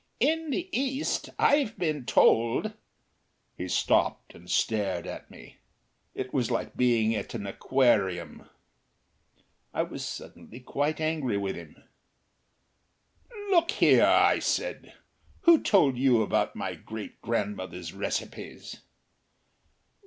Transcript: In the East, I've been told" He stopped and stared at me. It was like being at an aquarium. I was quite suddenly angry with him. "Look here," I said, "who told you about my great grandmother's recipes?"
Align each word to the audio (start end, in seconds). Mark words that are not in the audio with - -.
In 0.19 0.49
the 0.49 0.67
East, 0.71 1.29
I've 1.37 1.77
been 1.77 2.07
told" 2.07 2.73
He 3.59 3.67
stopped 3.67 4.33
and 4.33 4.49
stared 4.49 5.05
at 5.05 5.29
me. 5.29 5.57
It 6.15 6.33
was 6.33 6.49
like 6.49 6.75
being 6.75 7.13
at 7.13 7.35
an 7.35 7.45
aquarium. 7.45 8.49
I 9.75 9.83
was 9.83 10.01
quite 10.03 10.27
suddenly 10.31 10.65
angry 10.99 11.37
with 11.37 11.55
him. 11.55 11.83
"Look 13.51 13.69
here," 13.69 14.03
I 14.07 14.39
said, 14.39 14.91
"who 15.41 15.61
told 15.61 15.99
you 15.99 16.23
about 16.23 16.55
my 16.55 16.73
great 16.73 17.21
grandmother's 17.21 17.93
recipes?" 17.93 18.77